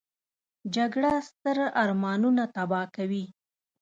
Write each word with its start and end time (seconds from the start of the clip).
جګړه 0.75 1.13
ستر 1.29 1.57
ارمانونه 1.83 2.43
تباه 2.55 2.85
کوي 2.95 3.25